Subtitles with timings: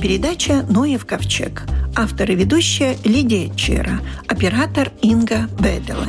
[0.00, 1.64] передача «Ноев ковчег».
[1.94, 4.00] Автор и ведущая Лидия Чера.
[4.28, 6.08] Оператор Инга Беделе.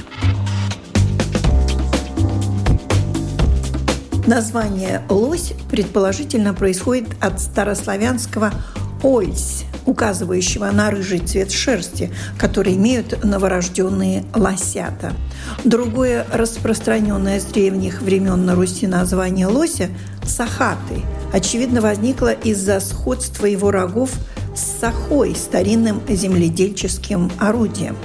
[4.25, 8.53] Название «лось» предположительно происходит от старославянского
[9.03, 15.11] «ольсь», указывающего на рыжий цвет шерсти, который имеют новорожденные лосята.
[15.65, 19.89] Другое распространенное с древних времен на Руси название лося–
[20.23, 21.01] сахаты,
[21.33, 24.11] очевидно возникло из-за сходства его рогов
[24.55, 27.95] с сахой, старинным земледельческим орудием.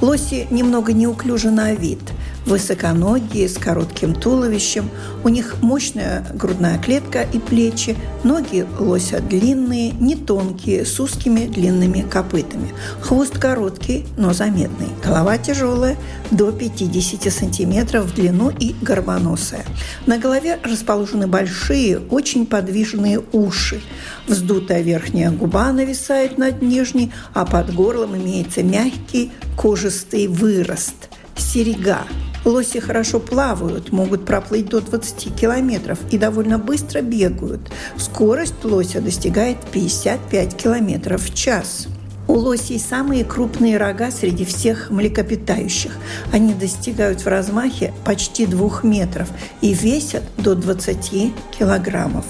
[0.00, 2.00] Лоси немного неуклюжи на вид–
[2.50, 4.90] высоконогие, с коротким туловищем.
[5.24, 7.96] У них мощная грудная клетка и плечи.
[8.24, 12.74] Ноги лося длинные, не тонкие, с узкими длинными копытами.
[13.00, 14.88] Хвост короткий, но заметный.
[15.02, 15.96] Голова тяжелая,
[16.30, 19.64] до 50 сантиметров в длину и горбоносая.
[20.06, 23.80] На голове расположены большие, очень подвижные уши.
[24.26, 31.08] Вздутая верхняя губа нависает над нижней, а под горлом имеется мягкий кожистый вырост–
[31.40, 32.04] серега,
[32.44, 37.60] Лоси хорошо плавают, могут проплыть до 20 километров и довольно быстро бегают.
[37.96, 41.88] Скорость лося достигает 55 километров в час.
[42.30, 45.90] У лосей самые крупные рога среди всех млекопитающих.
[46.32, 49.28] Они достигают в размахе почти двух метров
[49.60, 52.24] и весят до 20 килограммов.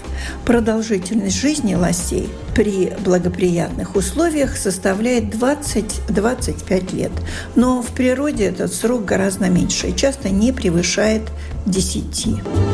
[0.46, 7.12] Продолжительность жизни лосей при благоприятных условиях составляет 20-25 лет.
[7.54, 11.24] Но в природе этот срок гораздо меньше и часто не превышает
[11.66, 12.69] 10.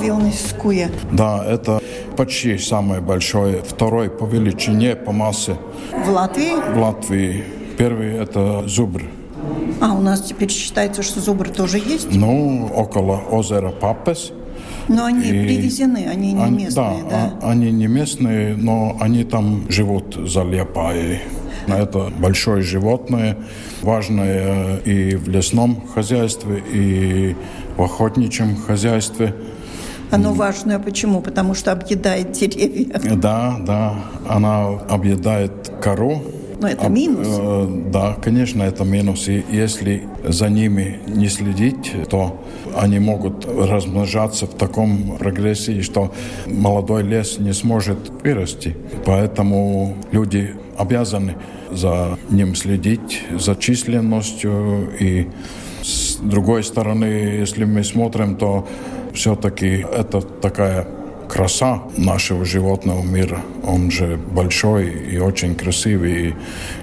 [0.00, 0.90] Вилнис Куя.
[1.10, 1.80] Да, это
[2.16, 5.56] почти самый большой, второй по величине, по массе.
[6.04, 6.72] В Латвии?
[6.74, 7.44] В Латвии.
[7.78, 9.02] Первый– это зубр.
[9.80, 12.14] А у нас теперь считается, что зубр тоже есть?
[12.14, 14.32] Ну, около озера Папес.
[14.88, 17.32] Но они и привезены, они не они, местные, да?
[17.40, 21.20] Да, они не местные, но они там живут за Лепаей.
[21.66, 23.38] Это большое животное,
[23.82, 27.36] важное и в лесном хозяйстве, и
[27.76, 29.34] в охотничьем хозяйстве.
[30.12, 31.20] Оно важное почему?
[31.20, 33.00] Потому что объедает деревья.
[33.16, 33.94] Да, да.
[34.28, 36.22] Она объедает кору.
[36.60, 37.26] Но это минус.
[37.28, 39.26] Э, да, конечно, это минус.
[39.28, 42.40] И если за ними не следить, то
[42.76, 46.12] они могут размножаться в таком прогрессии, что
[46.46, 48.76] молодой лес не сможет вырасти.
[49.04, 51.36] Поэтому люди обязаны
[51.70, 55.28] за ним следить, за численностью и
[55.82, 58.68] с другой стороны, если мы смотрим, то
[59.12, 60.86] все-таки это такая
[61.28, 63.40] краса нашего животного мира.
[63.64, 66.34] Он же большой и очень красивый.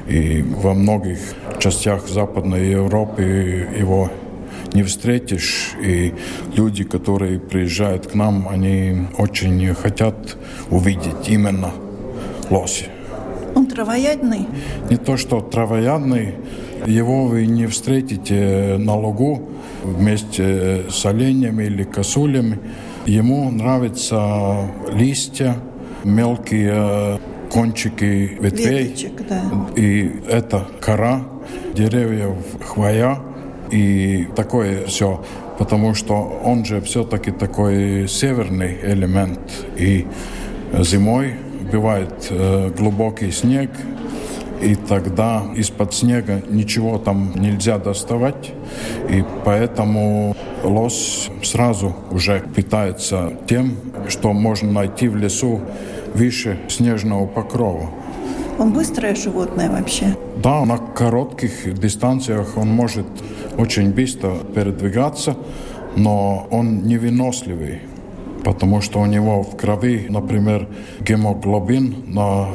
[0.07, 1.19] И, и во многих
[1.59, 4.11] частях Западной Европы его
[4.73, 5.71] не встретишь.
[5.81, 6.13] И
[6.55, 10.37] люди, которые приезжают к нам, они очень хотят
[10.69, 11.71] увидеть именно
[12.49, 12.87] лоси.
[13.55, 14.47] Он травоядный?
[14.89, 16.35] Не то, что травоядный.
[16.85, 19.49] Его вы не встретите на лугу
[19.83, 22.59] вместе с оленями или косулями.
[23.05, 25.55] Ему нравятся листья,
[26.03, 27.19] мелкие
[27.51, 28.83] кончики ветвей.
[28.83, 29.41] Веточек, да.
[29.75, 31.23] И это кора
[31.73, 33.19] деревьев, хвоя
[33.71, 35.23] и такое все.
[35.57, 39.39] Потому что он же все-таки такой северный элемент.
[39.77, 40.07] И
[40.79, 41.33] зимой
[41.71, 43.69] бывает э, глубокий снег,
[44.61, 48.51] и тогда из-под снега ничего там нельзя доставать,
[49.09, 53.77] и поэтому лось сразу уже питается тем,
[54.09, 55.61] что можно найти в лесу
[56.13, 57.89] выше снежного покрова.
[58.57, 60.17] Он быстрое животное вообще?
[60.43, 63.05] Да, на коротких дистанциях он может
[63.57, 65.37] очень быстро передвигаться,
[65.95, 67.81] но он невыносливый
[68.43, 70.67] потому что у него в крови, например,
[71.01, 72.47] гемоглобин на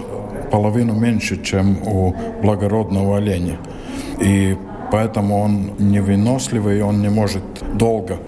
[0.51, 3.59] половину меньше, чем у благородного оленя.
[4.21, 4.57] И
[4.91, 7.43] поэтому он невыносливый, он не может
[7.75, 8.19] долго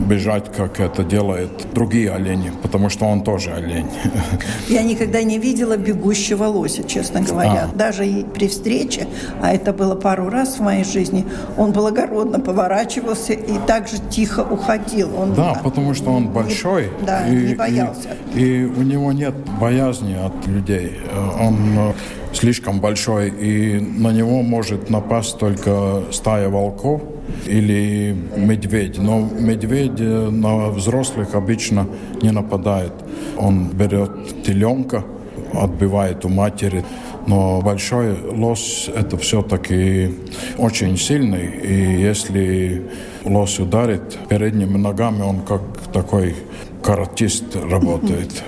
[0.00, 3.88] бежать, как это делают другие олени, потому что он тоже олень.
[4.68, 7.68] Я никогда не видела бегущего лося, честно говоря.
[7.72, 7.76] А.
[7.76, 9.06] Даже и при встрече,
[9.40, 11.24] а это было пару раз в моей жизни,
[11.56, 15.10] он благородно поворачивался и также тихо уходил.
[15.18, 16.90] Он да, потому что он большой.
[17.00, 18.08] Не, да, и, не боялся.
[18.34, 21.00] И, и у него нет боязни от людей.
[21.40, 21.92] Он э,
[22.32, 27.02] слишком большой, и на него может напасть только стая волков
[27.46, 28.98] или медведь.
[28.98, 31.86] Но медведь на взрослых обычно
[32.22, 32.92] не нападает.
[33.36, 35.04] Он берет теленка,
[35.52, 36.84] отбивает у матери
[37.26, 40.14] Но большой лос– это все-таки
[40.58, 41.46] очень сильный.
[41.62, 42.82] И если
[43.24, 45.62] лос ударит передними ногами, он как
[45.92, 46.34] такой
[46.82, 48.42] каратист работает.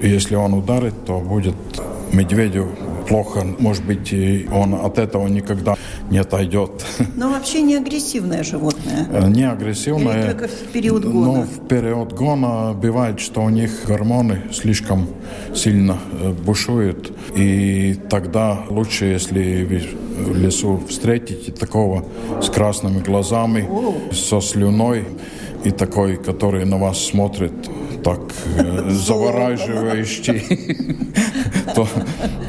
[0.00, 1.56] И если он ударит, то будет
[2.12, 2.68] медведю
[3.08, 3.46] плохо.
[3.58, 5.74] Может быть, и он от этого никогда
[6.10, 6.84] не отойдет.
[7.16, 9.06] Но вообще не агрессивное животное?
[9.10, 10.18] Э, не агрессивное.
[10.18, 11.26] Или только в период гона?
[11.26, 15.08] Ну, в период гона бывает, что у них гормоны слишком
[15.54, 17.12] сильно э, бушуют.
[17.36, 19.64] И тогда лучше, если
[20.18, 22.04] в лесу встретите такого
[22.42, 23.94] с красными глазами, О.
[24.12, 25.04] со слюной,
[25.64, 27.52] и такой, который на вас смотрит
[28.02, 28.20] так
[28.88, 30.42] завораживающий,
[31.74, 31.86] то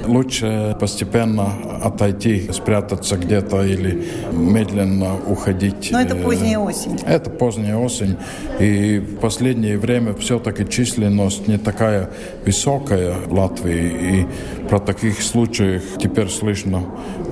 [0.07, 1.53] лучше постепенно
[1.83, 5.89] отойти, спрятаться где-то или медленно уходить.
[5.91, 6.99] Но это э, поздняя осень.
[7.05, 8.17] Это поздняя осень.
[8.59, 12.09] И в последнее время все-таки численность не такая
[12.45, 14.19] высокая в Латвии.
[14.19, 14.27] И
[14.67, 16.83] про таких случаев теперь слышно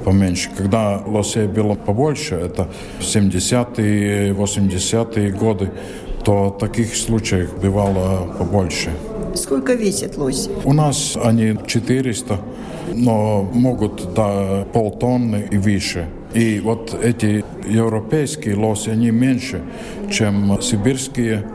[0.06, 0.50] поменьше.
[0.58, 2.68] Когда лосей было побольше, это
[3.00, 5.72] 70-е, 80-е годы,
[6.28, 8.90] то таких случаев бывало побольше.
[9.34, 10.50] Сколько весит лось?
[10.66, 12.38] У нас они 400,
[12.94, 16.10] но могут до полтонны и выше.
[16.34, 19.62] И вот эти европейские лоси, они меньше,
[20.12, 21.46] чем сибирские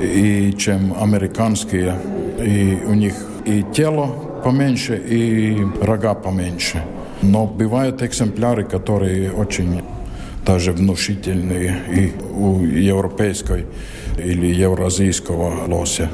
[0.00, 1.96] и чем американские.
[2.38, 3.14] И у них
[3.44, 4.06] и тело
[4.44, 6.80] поменьше, и рога поменьше.
[7.22, 9.82] Но бывают экземпляры, которые очень
[10.46, 13.66] даже внушительные и у европейской
[14.16, 16.08] или евразийского лося.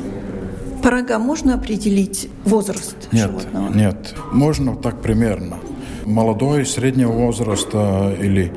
[0.82, 3.72] По рогам можно определить возраст нет, животного?
[3.72, 5.58] Нет, можно так примерно.
[6.04, 8.52] Молодой, среднего возраста или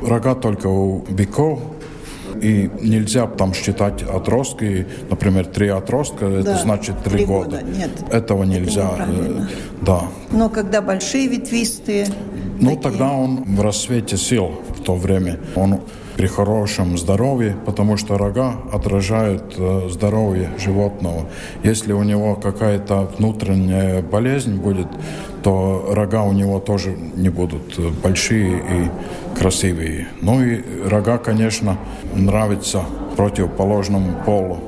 [0.00, 1.60] рога только у быков,
[2.40, 7.58] и нельзя там считать отростки, например, три отростка, да, это значит три, года.
[7.58, 7.62] года.
[7.62, 8.90] Нет, этого нельзя.
[8.94, 9.48] Это
[9.82, 10.02] да.
[10.30, 12.06] Но когда большие ветвистые.
[12.58, 12.82] Ну такие...
[12.82, 15.38] тогда он в рассвете сил то время.
[15.56, 15.80] Он
[16.16, 21.26] при хорошем здоровье, потому что рога отражают э, здоровье животного.
[21.64, 24.86] Если у него какая-то внутренняя болезнь будет,
[25.42, 30.06] то рога у него тоже не будут э, большие и красивые.
[30.22, 31.76] Ну и рога, конечно,
[32.14, 32.82] нравятся
[33.16, 34.58] противоположному полу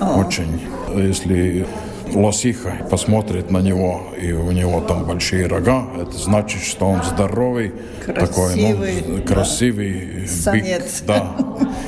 [0.00, 0.60] очень.
[0.94, 1.66] Если
[2.14, 7.72] лосиха посмотрит на него, и у него там большие рога, это значит, что он здоровый,
[8.04, 10.52] красивый, такой, ну, красивый, да.
[10.52, 11.36] бик, да,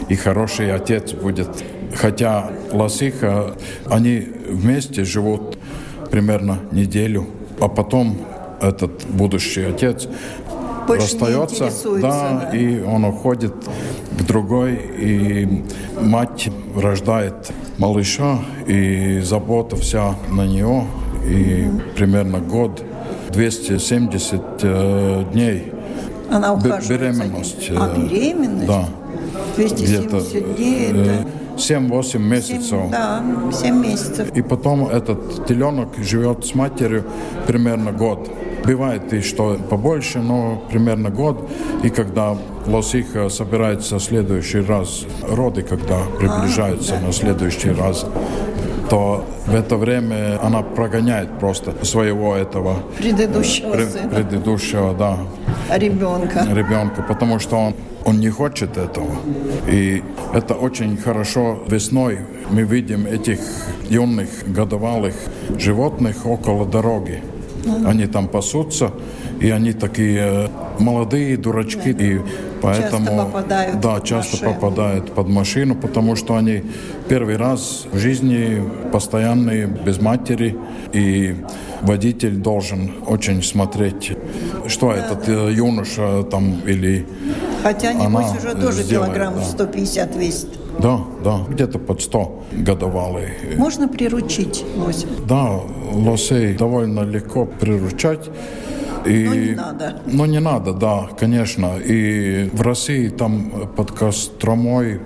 [0.08, 1.48] и хороший отец будет.
[1.94, 3.56] Хотя лосиха,
[3.86, 5.58] они вместе живут
[6.10, 7.26] примерно неделю,
[7.60, 8.18] а потом
[8.60, 10.08] этот будущий отец
[10.86, 11.70] Больше расстается,
[12.00, 13.54] да, да, и он уходит
[14.18, 15.64] к другой, и
[16.00, 20.86] мать рождает малыша, и забота вся на нее,
[21.24, 22.82] и примерно год,
[23.32, 25.72] 270 э, дней
[26.30, 27.70] Она ухаживает беременность.
[27.76, 28.66] А, э, беременность?
[28.66, 28.88] Да.
[29.56, 31.28] 270 дней, э, это...
[31.56, 32.70] 7-8 месяцев.
[32.70, 34.30] 7, да, 7 месяцев.
[34.34, 37.04] И потом этот теленок живет с матерью
[37.46, 38.30] примерно год.
[38.64, 41.48] Бывает и что побольше, но примерно год.
[41.82, 42.36] И когда
[42.66, 48.06] лосиха собирается в следующий раз, роды, когда приближаются а, на следующий раз,
[48.90, 54.08] то в это время она прогоняет просто своего этого предыдущего пре, сына.
[54.08, 55.18] предыдущего, да,
[55.76, 56.46] ребенка.
[56.52, 57.74] Ребенка, потому что он
[58.06, 59.10] он не хочет этого.
[59.66, 60.00] И
[60.32, 63.40] это очень хорошо весной мы видим этих
[63.90, 65.14] юных годовалых
[65.58, 67.20] животных около дороги.
[67.86, 68.90] Они там пасутся,
[69.40, 72.04] и они такие молодые дурачки, да.
[72.04, 72.20] и
[72.62, 74.54] поэтому часто попадают да, часто машину.
[74.54, 76.62] попадают под машину, потому что они
[77.08, 80.56] первый раз в жизни постоянные без матери,
[80.92, 81.36] и
[81.82, 84.12] водитель должен очень смотреть,
[84.66, 85.32] что да, этот да.
[85.32, 87.06] Э, юноша там или
[87.62, 89.44] Хотя, небось, уже тоже сделает, килограмм да.
[89.44, 90.48] 150 весит.
[90.80, 93.28] Да, да, где-то под 100 годовалый.
[93.56, 95.06] Можно приручить лося?
[95.26, 95.60] Да,
[95.92, 98.30] лосей довольно легко приручать.
[99.06, 100.02] И, но не надо.
[100.06, 101.78] Но не надо, да, конечно.
[101.78, 105.00] И в России там под Костромой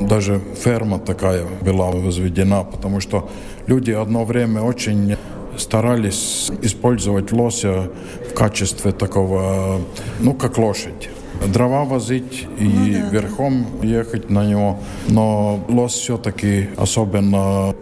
[0.00, 3.28] даже ферма такая была возведена, потому что
[3.66, 5.16] люди одно время очень
[5.56, 7.90] старались использовать лося
[8.30, 9.80] в качестве такого,
[10.20, 11.08] ну, как лошадь
[11.46, 13.08] дрова возить и ну, да.
[13.10, 14.78] верхом ехать на него.
[15.08, 17.74] Но лос все-таки, особенно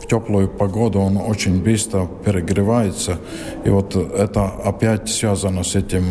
[0.00, 3.18] в теплую погоду, он очень быстро перегревается.
[3.64, 6.04] И вот это опять связано с этим,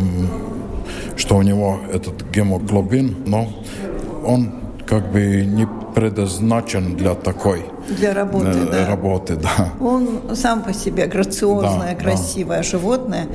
[1.16, 3.48] что у него этот гемоглобин, но
[4.24, 4.52] он
[4.86, 8.86] как бы не предназначен для такой для работы, э, да.
[8.86, 9.72] работы, да.
[9.80, 12.62] Он сам по себе грациозное, да, красивое да.
[12.62, 13.26] животное,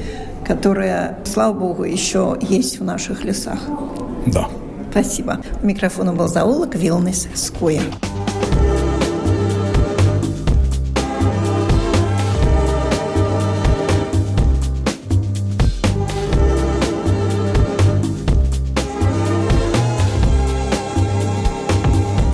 [0.49, 3.59] которая, слава богу, еще есть в наших лесах.
[4.25, 4.49] Да.
[4.89, 5.39] Спасибо.
[5.61, 7.83] У микрофона был зоолог Вилнес Скоя.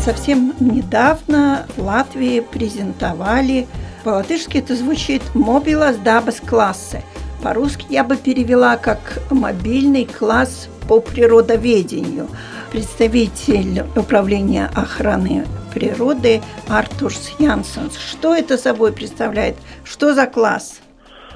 [0.06, 3.68] Совсем недавно в Латвии презентовали,
[4.06, 7.02] по-латышски это звучит «Мобилас дабас классы».
[7.46, 12.28] По-русски я бы перевела как «мобильный класс по природоведению».
[12.72, 18.00] Представитель управления охраны природы Артурс Янсенс.
[18.00, 19.58] Что это собой представляет?
[19.84, 20.82] Что за класс?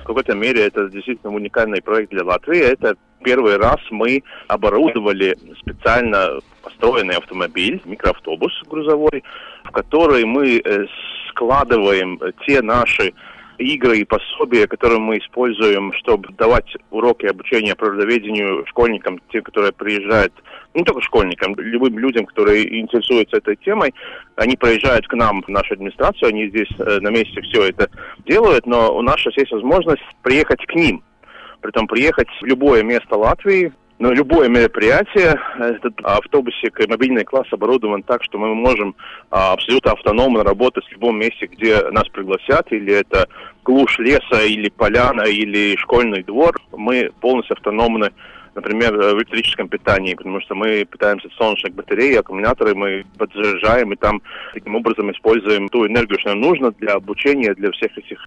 [0.01, 2.57] В какой-то мере это действительно уникальный проект для Латвии.
[2.59, 9.23] Это первый раз мы оборудовали специально построенный автомобиль, микроавтобус грузовой,
[9.63, 10.85] в который мы э,
[11.29, 13.13] складываем те наши
[13.59, 20.33] игры и пособия, которые мы используем, чтобы давать уроки обучения природоведению школьникам, те, которые приезжают,
[20.73, 23.93] не только школьникам, любым людям, которые интересуются этой темой,
[24.35, 27.89] они приезжают к нам в нашу администрацию, они здесь э, на месте все это
[28.25, 31.03] делают, но у нас сейчас есть возможность приехать к ним,
[31.61, 38.23] притом приехать в любое место Латвии, но любое мероприятие, этот автобусик, мобильный класс оборудован так,
[38.23, 38.95] что мы можем
[39.29, 43.27] а, абсолютно автономно работать в любом месте, где нас пригласят, или это
[43.65, 46.57] глушь леса, или поляна, или школьный двор.
[46.71, 48.11] Мы полностью автономны
[48.55, 54.21] например, в электрическом питании, потому что мы питаемся солнечных батарей, аккумуляторы мы подзаряжаем, и там
[54.53, 58.19] таким образом используем ту энергию, что нам нужно для обучения, для всех этих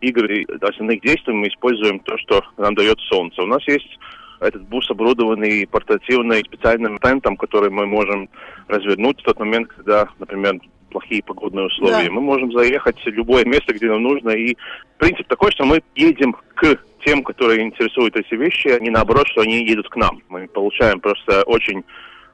[0.00, 3.42] игр и основных действий, мы используем то, что нам дает солнце.
[3.42, 3.98] У нас есть
[4.40, 8.28] этот бус оборудованный портативным специальным тентом, который мы можем
[8.68, 10.58] развернуть в тот момент, когда, например,
[10.90, 12.06] плохие погодные условия.
[12.06, 12.12] Да.
[12.12, 14.30] Мы можем заехать в любое место, где нам нужно.
[14.30, 14.56] И
[14.98, 19.42] принцип такой, что мы едем к тем, которые интересуют эти вещи, а не наоборот, что
[19.42, 20.20] они едут к нам.
[20.28, 21.84] Мы получаем просто очень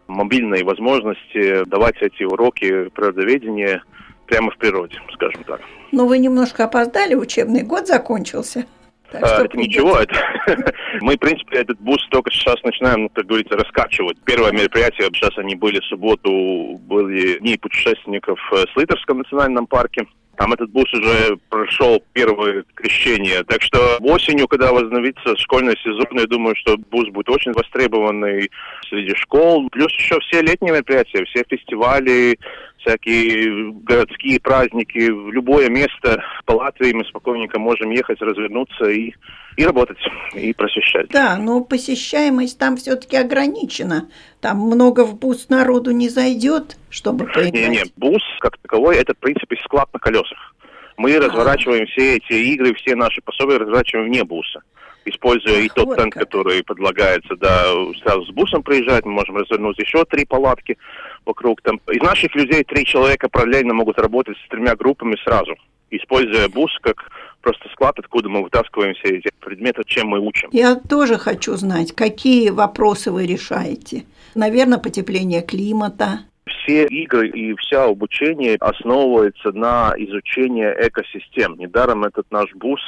[0.07, 3.83] мобильные возможности давать эти уроки природоведения
[4.27, 5.61] прямо в природе, скажем так.
[5.93, 8.67] Но вы немножко опоздали, учебный год закончился.
[9.11, 10.15] Так а, это ничего, это
[11.01, 14.19] мы, в принципе, этот бус только сейчас начинаем, как говорится, раскачивать.
[14.25, 20.07] Первое мероприятие, сейчас они были в субботу, были дни путешественников в Слитерском национальном парке.
[20.37, 23.43] Там этот бус уже прошел первое крещение.
[23.45, 28.51] Так что осенью, когда возобновится школьный сезон, я думаю, что бус будет очень востребованный
[28.89, 29.69] среди школ.
[29.71, 32.39] Плюс еще все летние мероприятия, все фестивали,
[32.87, 39.13] всякие городские праздники, в любое место по Латвии мы спокойненько можем ехать, развернуться и,
[39.57, 39.99] и работать,
[40.35, 41.09] и просвещать.
[41.09, 44.09] Да, но посещаемость там все-таки ограничена.
[44.41, 47.53] Там много в бус народу не зайдет, чтобы поиграть.
[47.53, 50.55] Не-не, бус как таковой– это, в принципе, склад на колесах.
[50.97, 51.21] Мы а.
[51.21, 54.63] разворачиваем все эти игры, все наши пособия разворачиваем вне буса
[55.07, 56.25] используя Ах, и тот вот тент, как.
[56.25, 57.65] который предлагается, да,
[58.03, 60.77] сразу с бусом приезжать, мы можем развернуть еще три палатки
[61.25, 61.81] вокруг там.
[61.91, 65.55] Из наших людей три человека параллельно могут работать с тремя группами сразу,
[65.91, 67.11] используя бус как
[67.41, 70.49] просто склад, откуда мы вытаскиваем все эти предметы, чем мы учим.
[70.53, 74.05] Я тоже хочу знать, какие вопросы вы решаете.
[74.35, 76.21] Наверное, потепление климата.
[76.45, 81.57] Все игры и вся обучение основывается на изучении экосистем.
[81.59, 82.81] Недаром этот наш бус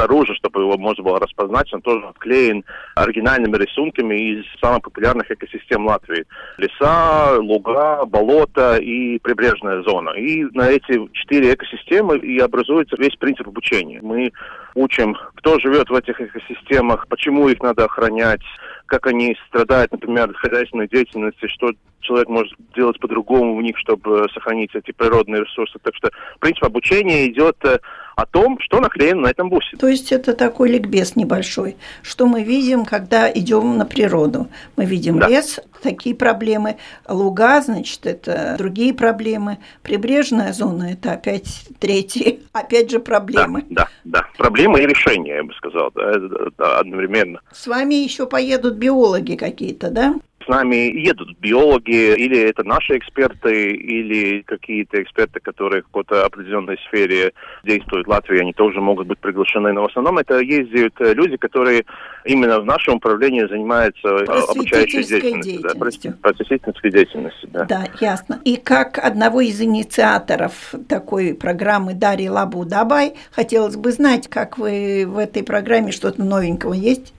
[0.00, 2.64] снаружи, чтобы его можно было распознать, он тоже отклеен
[2.94, 6.24] оригинальными рисунками из самых популярных экосистем Латвии.
[6.58, 10.10] Леса, луга, болота и прибрежная зона.
[10.10, 14.00] И на эти четыре экосистемы и образуется весь принцип обучения.
[14.02, 14.32] Мы
[14.74, 18.42] учим, кто живет в этих экосистемах, почему их надо охранять,
[18.86, 24.26] как они страдают, например, от хозяйственной деятельности, что человек может делать по-другому в них, чтобы
[24.32, 25.78] сохранить эти природные ресурсы.
[25.82, 27.78] Так что принцип обучения идет э,
[28.20, 29.76] о том, что наклеено на этом бусе.
[29.76, 34.48] То есть это такой ликбез небольшой, что мы видим, когда идем на природу.
[34.76, 35.28] Мы видим да.
[35.28, 36.76] лес, такие проблемы,
[37.08, 43.64] луга, значит, это другие проблемы, прибрежная зона– это опять третьи, опять же проблемы.
[43.70, 44.26] Да, да, да.
[44.36, 47.40] Проблемы и решения, я бы сказал, да, одновременно.
[47.52, 50.14] С вами еще поедут биологи какие-то, да?
[50.50, 57.32] Нами едут биологи, или это наши эксперты, или какие-то эксперты, которые в какой-то определенной сфере
[57.62, 59.72] действуют в Латвии, они тоже могут быть приглашены.
[59.72, 61.84] Но в основном это ездят люди, которые
[62.24, 64.08] именно в нашем управлении занимаются
[64.48, 65.60] обучающей деятельностью.
[65.62, 66.10] деятельностью.
[66.10, 67.64] Да, просветительской деятельностью, да.
[67.66, 68.40] Да, ясно.
[68.44, 75.04] И как одного из инициаторов такой программы Дарьи Лабу Дабай, хотелось бы знать, как вы
[75.06, 77.14] в этой программе что-то новенького есть?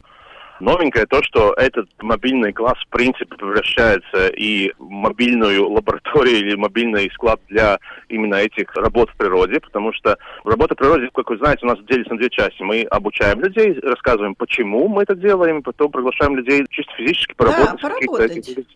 [0.62, 7.10] Новенькое то, что этот мобильный класс в принципе превращается и в мобильную лабораторию или мобильный
[7.12, 11.66] склад для именно этих работ в природе, потому что работа в природе, как вы знаете,
[11.66, 12.62] у нас делится на две части.
[12.62, 17.82] Мы обучаем людей, рассказываем, почему мы это делаем, потом приглашаем людей чисто физически поработать.
[17.82, 18.68] Да, поработать.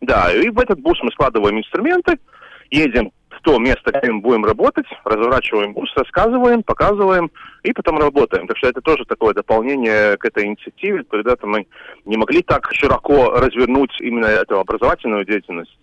[0.00, 2.18] Да, и в этот бус мы складываем инструменты,
[2.70, 3.12] едем
[3.44, 7.30] то место, где мы будем работать, разворачиваем бус, рассказываем, показываем
[7.62, 8.48] и потом работаем.
[8.48, 11.04] Так что это тоже такое дополнение к этой инициативе.
[11.04, 11.66] Когда-то мы
[12.06, 15.78] не могли так широко развернуть именно эту образовательную деятельность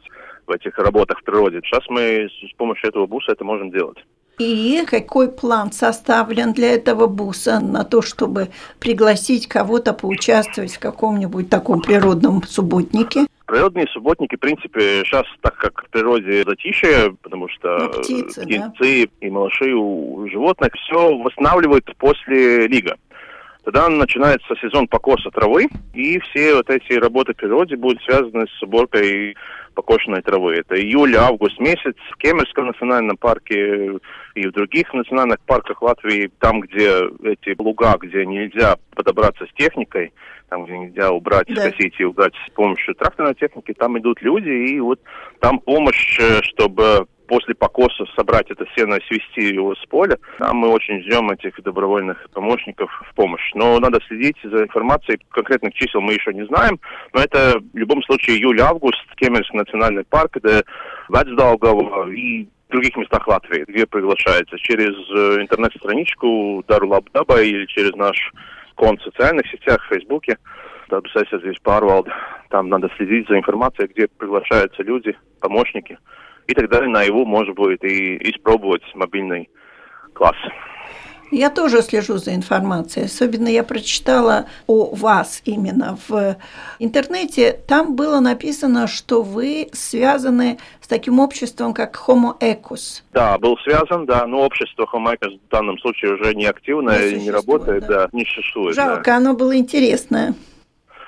[0.48, 1.62] в этих работах в природе.
[1.64, 3.98] Сейчас мы с помощью этого буса это можем делать.
[4.40, 8.48] И какой план составлен для этого буса на то, чтобы
[8.80, 13.28] пригласить кого-то поучаствовать в каком-нибудь таком природном субботнике?
[13.52, 18.70] Природные субботники, в принципе, сейчас, так как в природе затишье, потому что ну, птицы, птицы
[18.80, 19.28] да?
[19.28, 22.96] и малыши у животных, все восстанавливают после лига.
[23.66, 28.64] Тогда начинается сезон покоса травы, и все вот эти работы в природе будут связаны с
[28.64, 29.36] уборкой
[29.74, 30.56] покошенной травы.
[30.56, 34.00] Это июль-август месяц в Кемерском национальном парке
[34.36, 40.14] и в других национальных парках Латвии, там, где эти луга, где нельзя подобраться с техникой,
[40.50, 41.62] там, где нельзя убрать, да.
[41.62, 45.00] скосить и убрать с помощью тракторной техники, там идут люди, и вот
[45.40, 50.18] там помощь, э, чтобы после покоса собрать это сено и свести его с поля.
[50.38, 53.54] Там мы очень ждем этих добровольных помощников в помощь.
[53.54, 55.18] Но надо следить за информацией.
[55.30, 56.78] Конкретных чисел мы еще не знаем.
[57.14, 60.66] Но это в любом случае июль-август, Кемерский национальный парк, это
[61.08, 68.18] Вацдаугава и других местах Латвии, где приглашается через э, интернет-страничку Дару Лабдаба или через наш
[68.76, 70.38] конт в социальных сетях, в Фейсбуке.
[70.90, 72.12] здесь pārvalde.
[72.50, 75.98] Там надо следить за информацией, где приглашаются люди, помощники–
[76.52, 79.50] и тогда на его можно будет и испробовать мобильный
[80.14, 80.36] класс.
[81.32, 83.06] Я тоже слежу за информацией.
[83.06, 86.36] Особенно я прочитала о вас именно в
[86.80, 87.58] интернете.
[87.68, 93.02] Там было написано, что вы связаны с таким обществом, как Homo Ecos.
[93.14, 97.24] Да, был связан, да, но общество Homo Ecos в данном случае уже не активное, не,
[97.24, 98.08] не работает, да.
[98.08, 98.76] да, не существует.
[98.76, 99.18] Жалко, да.
[99.18, 100.36] оно было интересное.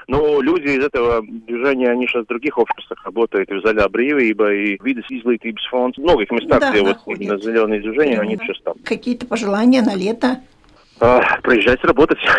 [0.08, 4.80] Но люди из этого движения, они сейчас в других обществах работают, в Заля Брīvība, и
[4.84, 5.98] Видес излитības фонд.
[5.98, 8.76] В многих местах, да, где вот именно зеленые движения, они сейчас там.
[8.84, 10.42] Какие-то пожелания на лето?
[11.00, 12.20] А, приезжайте работать.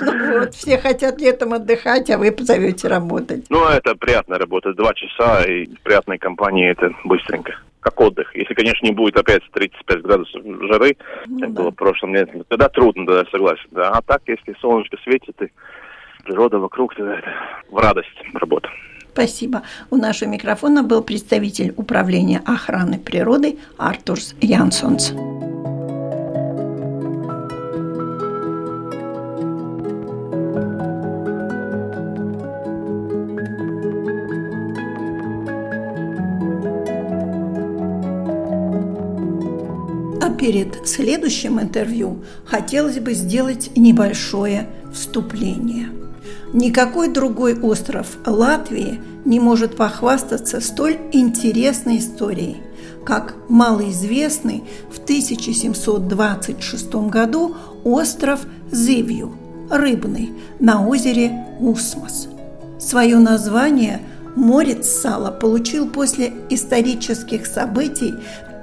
[0.00, 3.46] Ну вот, все хотят летом отдыхать, а вы позовете работать.
[3.48, 4.74] Ну, это приятная работа.
[4.74, 7.54] Два часа и в приятной компании это быстренько.
[7.80, 8.34] Как отдых.
[8.34, 11.62] Если, конечно, не будет опять 35 градусов жары, ну, как да.
[11.62, 13.68] было в прошлом лете, тогда трудно, да, согласен.
[13.70, 13.90] Да.
[13.90, 15.52] А так, если солнышко светит, и
[16.28, 17.22] природа вокруг, это
[17.70, 18.68] в радость работа.
[19.12, 19.62] Спасибо.
[19.90, 25.12] У нашего микрофона был представитель управления охраны природы Артурс Янсонс.
[40.20, 45.88] А перед следующим интервью хотелось бы сделать небольшое вступление–
[46.52, 52.56] Никакой другой остров Латвии не может похвастаться столь интересной историей,
[53.04, 58.40] как малоизвестный в 1726 году остров
[58.72, 59.34] Зивью,
[59.70, 62.28] рыбный, на озере Усмос.
[62.78, 64.00] Свое название
[64.34, 68.14] Морец Сала получил после исторических событий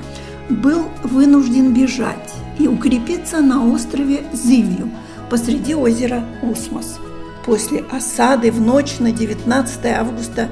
[0.49, 4.91] был вынужден бежать и укрепиться на острове Зивью
[5.29, 6.99] посреди озера Усмос.
[7.45, 10.49] После осады в ночь на 19 августа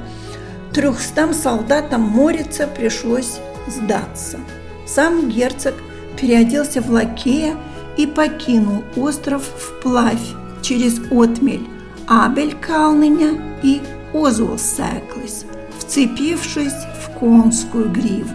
[0.72, 4.38] Трехстам солдатам Морица пришлось сдаться.
[4.87, 5.74] Сам герцог
[6.20, 7.56] переоделся в лакея
[7.96, 11.66] и покинул остров вплавь через отмель
[12.06, 13.82] Абель Калныня и
[14.14, 15.44] Озуэлсэклис,
[15.78, 18.30] вцепившись в конскую гриву.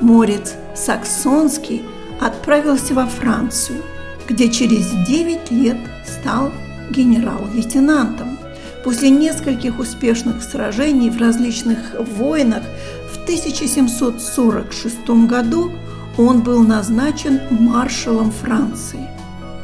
[0.00, 1.82] Морец Саксонский
[2.20, 3.82] отправился во Францию,
[4.28, 6.52] где через 9 лет стал
[6.90, 8.38] генерал-лейтенантом.
[8.84, 12.62] После нескольких успешных сражений в различных войнах
[13.10, 15.72] в 1746 году
[16.18, 19.08] он был назначен маршалом Франции.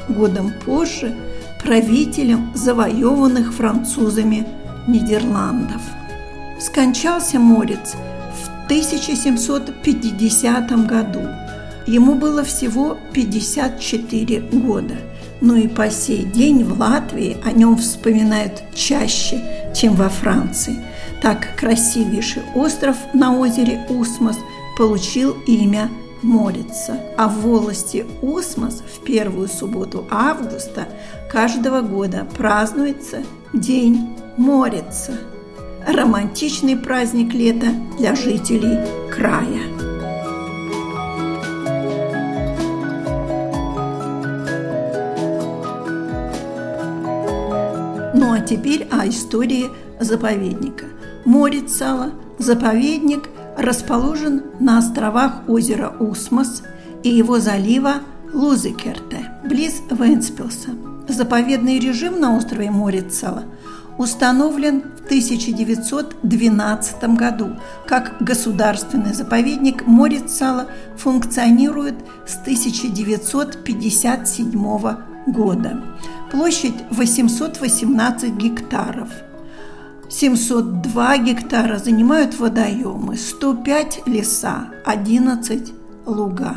[0.09, 1.15] Годом позже–
[1.65, 4.47] правителем завоеванных французами
[4.87, 5.83] Нидерландов.
[6.61, 11.23] Скончался Морец в 1750 году.
[11.87, 14.95] Ему было всего 54 года,
[15.41, 19.43] но и по сей день в Латвии о нем вспоминают чаще,
[19.75, 20.77] чем во Франции.
[21.21, 24.39] Так красивейший остров на озере Усмос
[24.77, 25.89] получил имя
[26.25, 30.89] Морица, а в волости Усмос в первую субботу августа
[31.31, 35.13] каждого года празднуется День Морица–
[35.87, 38.79] романтичный праздник лета для жителей
[39.11, 39.63] края.
[48.15, 50.87] Ну а теперь о истории заповедника.
[51.25, 56.63] Морицала, заповедник, расположен на островах озера Усмос
[57.03, 57.97] и его залива
[58.33, 60.71] Лузекерте, близ Венспилса.
[61.09, 63.45] Заповедный режим на острове Морицала
[63.99, 67.51] установлен в 1912 году.
[67.87, 75.83] Как государственный заповедник Морицала функционирует с 1957 года.
[76.31, 79.11] Площадь 818 гектаров.
[80.19, 85.73] 702 гектара занимают водоемы, 105 леса, 11
[86.07, 86.57] луга.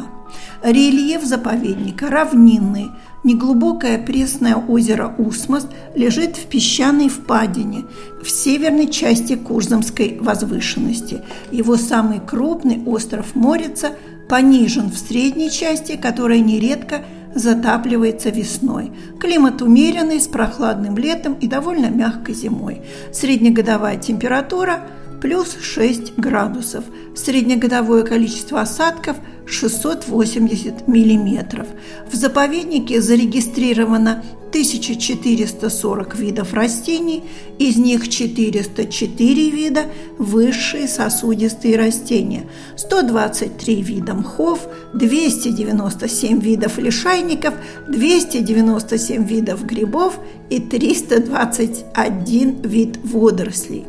[0.63, 2.91] Рельеф заповедника равнинный–
[3.27, 7.83] Неглубокое пресное озеро Усмос лежит в песчаной впадине
[8.23, 11.21] в северной части Курзамской возвышенности.
[11.51, 13.91] Его самый крупный остров Морица
[14.29, 17.03] понижен в средней части, которая нередко
[17.35, 18.91] затапливается весной.
[19.19, 22.81] Климат умеренный, с прохладным летом и довольно мягкой зимой.
[23.11, 24.81] Среднегодовая температура
[25.21, 26.83] плюс 6 градусов.
[27.15, 31.67] Среднегодовое количество осадков– 680 миллиметров.
[32.11, 37.23] В заповеднике зарегистрировано 1440 видов растений,
[37.59, 39.85] из них 404 вида–
[40.17, 42.43] высшие сосудистые растения,
[42.75, 47.55] 123 вида мхов, 297 видов лишайников,
[47.89, 53.85] 297 видов грибов и 321 вид водорослей.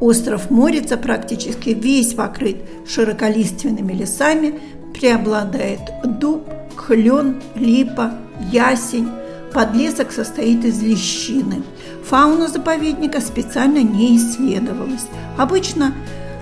[0.00, 2.56] Остров Морица практически весь покрыт
[2.86, 4.60] широколиственными лесами,
[4.94, 8.14] преобладает дуб, клен, липа,
[8.52, 9.08] ясень.
[9.52, 11.62] Подлесок состоит из лещины.
[12.04, 15.06] Фауна заповедника специально не исследовалась.
[15.36, 15.94] Обычно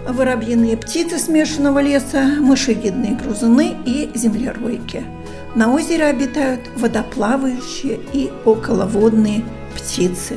[0.09, 5.05] воробьиные птицы смешанного леса, мышевидные грызуны и землеройки.
[5.55, 9.43] На озере обитают водоплавающие и околоводные
[9.75, 10.37] птицы.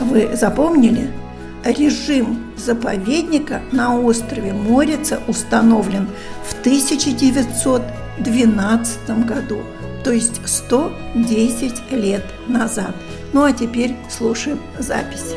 [0.00, 1.10] Вы запомнили?
[1.64, 6.08] Режим заповедника на острове Морица установлен
[6.44, 9.62] в 1912 году,
[10.04, 12.94] то есть 110 лет назад.
[13.32, 15.34] Ну а теперь слушаем запись.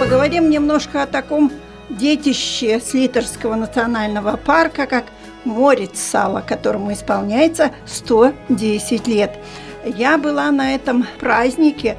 [0.00, 1.52] Поговорим немножко о таком
[1.90, 5.04] детище Слитерского национального парка, как
[5.44, 9.38] Морец Сала, которому исполняется 110 лет.
[9.84, 11.96] Я была на этом празднике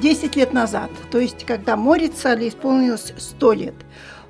[0.00, 3.74] 10 лет назад, то есть когда Морицале исполнилось 100 лет.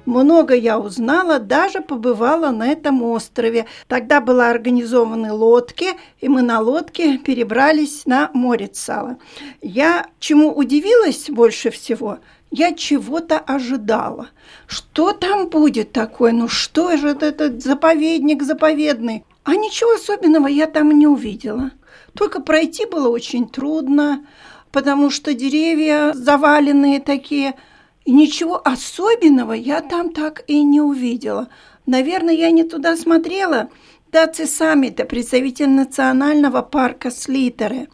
[0.07, 3.67] Много я узнала, даже побывала на этом острове.
[3.87, 9.19] Тогда была организованы лодки, и мы на лодке перебрались на Морицало.
[9.61, 12.19] Я чему удивилась больше всего–
[12.51, 14.31] я чего-то ожидала.
[14.67, 16.33] Что там будет такое?
[16.33, 19.25] Ну что же это этот заповедник заповедный?
[19.45, 21.71] А ничего особенного я там не увидела.
[22.15, 24.27] Только пройти было очень трудно
[24.73, 27.55] потому что деревья заваленные такие.
[28.05, 31.49] И ничего особенного я там так и не увидела.
[31.87, 33.69] Наверное, я не туда смотрела.
[34.11, 37.89] Даци Саммита, представитель национального парка Слитеры.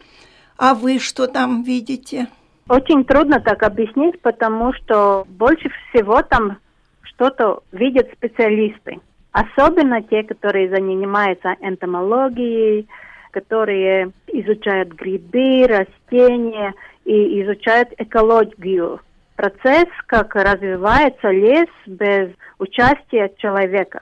[0.56, 2.28] А вы что там видите?
[2.68, 6.58] Очень трудно так объяснить, потому что больше всего там
[7.02, 8.98] что-то видят специалисты.
[9.32, 12.88] Особенно те, которые занимаются энтомологией,
[13.30, 19.00] которые изучают грибы, растения и изучают экологию
[19.36, 24.00] процесс, как развивается лес без участия человека.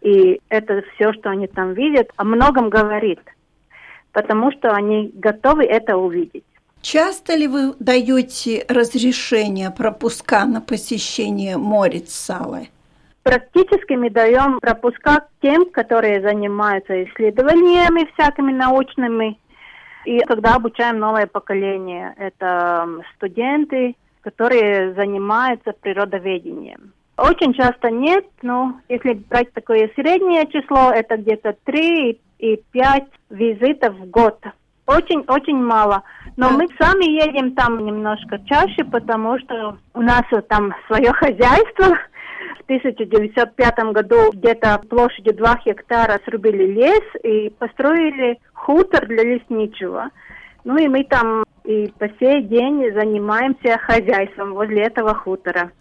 [0.00, 3.20] И это все, что они там видят, о многом говорит,
[4.12, 6.44] потому что они готовы это увидеть.
[6.82, 12.68] Часто ли вы даете разрешение пропуска на посещение Морец Салы?
[13.22, 19.38] Практически мы даем пропуска тем, которые занимаются исследованиями всякими научными,
[20.04, 22.14] и когда обучаем новое поколение.
[22.16, 26.92] Это студенты, которые занимаются природоведением.
[27.16, 33.94] Очень часто нет, но если брать такое среднее число, это где-то 3 и 5 визитов
[33.94, 34.38] в год.
[34.86, 36.02] Очень-очень мало.
[36.36, 41.96] Но мы сами едем там немножко чаще, потому что у нас там свое хозяйство.
[42.58, 50.10] В 1905 году где-то площадью 2 гектара срубили лес и построили хутор для лесничего.
[50.64, 55.72] Ну и мы там и по сей день занимаемся хозяйством возле этого хутора.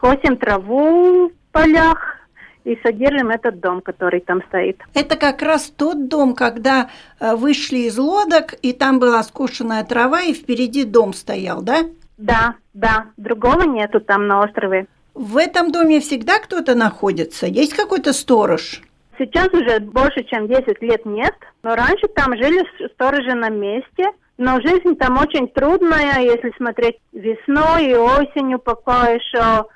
[0.00, 2.24] Косим траву в полях,
[2.64, 4.80] и содержим этот дом, который там стоит.
[4.94, 6.88] Это как раз тот дом, когда
[7.20, 11.80] э, вышли из лодок, и там была скошенная трава, и впереди дом стоял, да?
[12.16, 13.06] Да, да.
[13.16, 14.86] Другого нету там на острове.
[15.14, 17.46] В этом доме всегда кто-то находится?
[17.46, 18.82] Есть какой-то сторож?
[19.16, 24.60] Сейчас уже больше, чем 10 лет нет, но раньше там жили сторожи на месте, но
[24.60, 29.66] жизнь там очень трудная, если смотреть весной и осенью, пока еще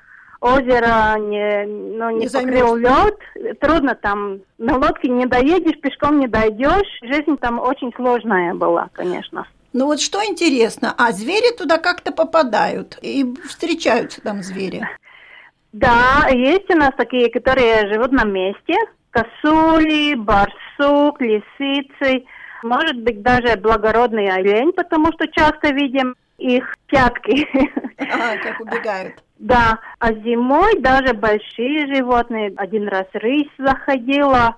[0.40, 3.18] озеро не, ну, не, не покрыл лед,
[3.61, 9.46] трудно там, на лодке не доедешь, пешком не дойдешь, жизнь там очень сложная была, конечно.
[9.72, 14.88] Ну вот что интересно, а звери туда как-то попадают и встречаются там звери?
[15.72, 18.74] Да, есть у нас такие, которые живут на месте,
[19.11, 22.24] косули, барсук, лисицы,
[22.62, 27.48] может быть даже благородный олень, потому что часто видим их пятки.
[28.00, 29.14] А, как убегают.
[29.38, 34.57] Да, а зимой даже большие животные, один раз рысь заходила,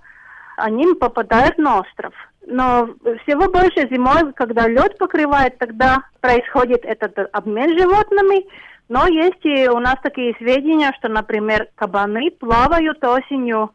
[0.57, 2.15] они попадают на остров.
[2.47, 2.89] Но
[3.25, 8.47] всего больше зимой, когда лед покрывает, тогда происходит этот обмен животными.
[8.91, 13.71] Но есть и у нас такие сведения, что, например, кабаны плавают осенью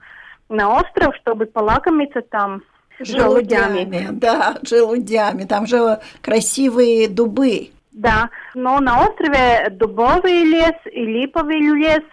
[0.49, 2.61] на остров, чтобы полакомиться там
[2.99, 3.85] желудями.
[3.85, 4.07] желудями.
[4.11, 5.45] Да, желудями.
[5.45, 7.69] Там же красивые дубы.
[7.93, 12.03] Да, но на острове дубовый лес и липовый лес,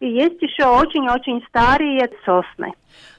[0.00, 2.72] и есть еще очень-очень старые сосны.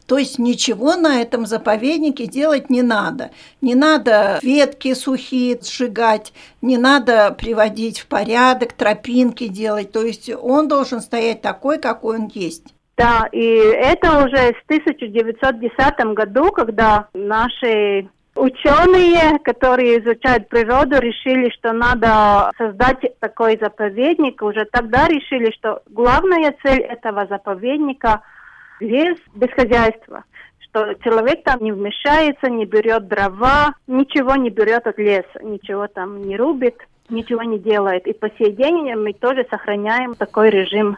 [0.07, 3.31] То есть ничего на этом заповеднике делать не надо.
[3.59, 9.91] Не надо ветки сухие сжигать, не надо приводить в порядок, тропинки делать.
[9.91, 12.73] То есть он должен стоять такой, какой он есть.
[12.95, 21.73] Да, и это уже с 1910 году, когда наши Ученые, которые изучают природу, решили, что
[21.73, 24.43] надо создать такой заповедник.
[24.43, 28.21] Уже тогда решили, что главная цель этого заповедника–
[28.79, 30.23] лес без хозяйства.
[30.59, 36.21] Что человек там не вмешается, не берет дрова, ничего не берет от леса, ничего там
[36.21, 36.75] не рубит,
[37.09, 38.05] ничего не делает.
[38.07, 40.97] И по сей день мы тоже сохраняем такой режим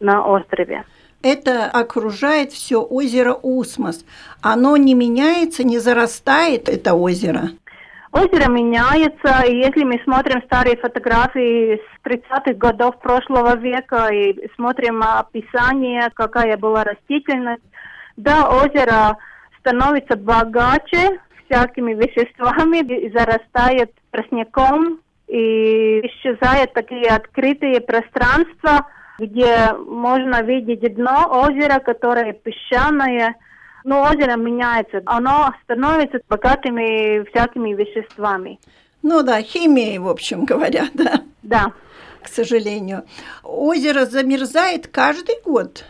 [0.00, 0.84] на острове
[1.22, 4.04] это окружает все озеро Усмос.
[4.40, 7.50] Оно не меняется, не зарастает, это озеро.
[8.12, 15.02] Озеро меняется, и если мы смотрим старые фотографии с 30-х годов прошлого века и смотрим
[15.02, 17.62] описание, какая была растительность,
[18.16, 19.18] да, озеро
[19.60, 28.86] становится богаче всякими веществами, зарастает тростником, и исчезают такие открытые пространства–
[29.18, 33.34] где можно видеть дно озера, которое песчаное.
[33.88, 38.60] Но озеро меняется, оно становится богатыми всякими веществами.
[39.02, 41.22] Ну да, химией, в общем говоря, да.
[41.42, 41.72] Да.
[42.22, 43.04] К сожалению.
[43.42, 45.86] Озеро замерзает каждый год.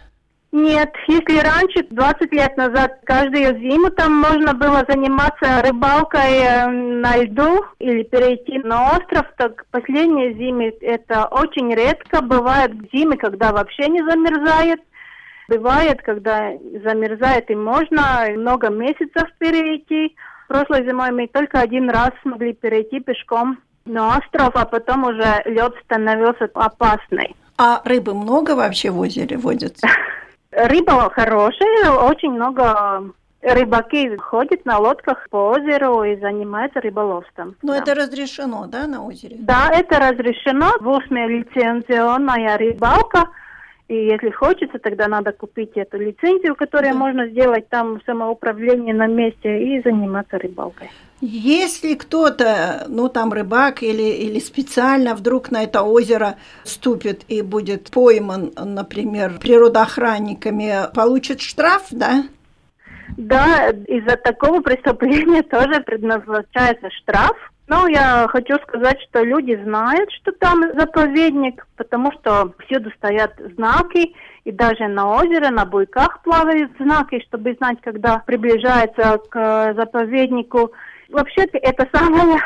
[0.53, 7.17] Нет, если раньше, 20 лет назад, каждую зиму там можно было заниматься рыбалкой э, на
[7.17, 12.23] льду или перейти на остров, так последние зимы это очень редко.
[12.23, 14.81] Бывают зимы, когда вообще не замерзает.
[15.49, 16.53] Бывает, когда
[16.85, 20.15] замерзает и можно много месяцев перейти.
[20.47, 25.75] Прошлой зимой мы только один раз смогли перейти пешком на остров, а потом уже лед
[25.85, 27.35] становился опасный.
[27.57, 29.87] А рыбы много вообще в озере водится?
[30.51, 37.57] Рыба хорошая, очень много рыбаки ходят на лодках по озеру и занимаются рыболовством.
[37.63, 37.79] Но да.
[37.79, 39.37] это разрешено, да, на озере?
[39.41, 40.73] Да, это разрешено.
[40.81, 43.29] В Усме лицензионная рыбалка.
[43.89, 46.99] И если хочется, тогда надо купить эту лицензию, которую да.
[46.99, 50.91] можно сделать там самоуправление на месте и заниматься рыбалкой.
[51.21, 57.91] Если кто-то, ну там рыбак или, или специально вдруг на это озеро ступит и будет
[57.91, 62.25] пойман, например, природоохранниками, получит штраф, да?
[63.17, 67.37] Да, из-за такого преступления тоже предназначается штраф.
[67.69, 74.15] Но я хочу сказать, что люди знают, что там заповедник, потому что всюду стоят знаки,
[74.45, 80.73] и даже на озере, на буйках плавают знаки, чтобы знать, когда приближается к заповеднику.
[81.11, 82.41] Вообще-то это самая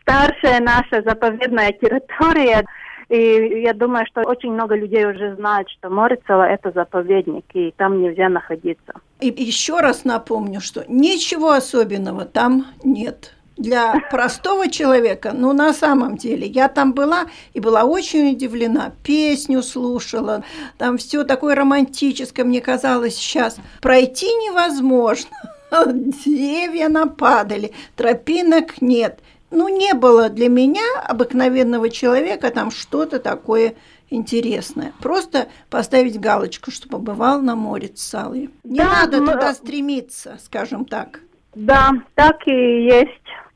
[0.00, 2.64] старшая наша заповедная территория.
[3.08, 8.00] И я думаю, что очень много людей уже знают, что Морицево– это заповедник, и там
[8.02, 8.94] нельзя находиться.
[9.20, 16.16] И еще раз напомню, что ничего особенного там нет для простого человека, ну, на самом
[16.16, 20.42] деле, я там была и была очень удивлена, песню слушала,
[20.78, 25.30] там все такое романтическое, мне казалось, сейчас пройти невозможно,
[26.24, 29.20] деревья нападали, тропинок нет.
[29.54, 33.74] Ну, не было для меня, обыкновенного человека, там что-то такое
[34.10, 34.92] интересное.
[35.00, 38.50] Просто поставить галочку, что побывал на море Цалые.
[38.64, 39.32] Не да, надо мы...
[39.32, 41.20] туда стремиться, скажем так.
[41.54, 43.10] Да, так и есть.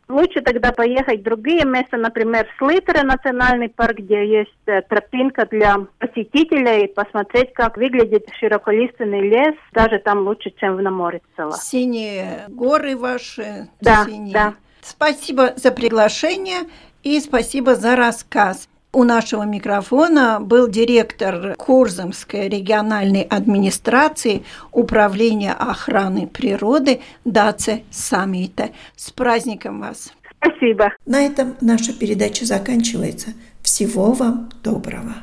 [0.08, 5.46] Лучше тогда поехать в другие места, например, в Слитере национальный парк, где есть э, тропинка
[5.50, 11.52] для посетителей, посмотреть, как выглядит широколиственный лес, даже там лучше, чем в Наморицело.
[11.52, 13.68] Синие горы ваши.
[13.80, 14.32] Да, синие.
[14.32, 14.54] да.
[14.88, 16.60] Спасибо за приглашение
[17.02, 18.68] и спасибо за рассказ.
[18.90, 28.70] У нашего микрофона был директор Курзамской региональной администрации Управления охраны природы Даце Самита.
[28.96, 30.10] С праздником вас!
[30.42, 30.94] Спасибо.
[31.04, 33.34] На этом наша передача заканчивается.
[33.60, 35.16] Всего вам доброго.